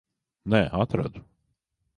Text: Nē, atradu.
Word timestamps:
Nē, 0.53 0.61
atradu. 0.85 1.25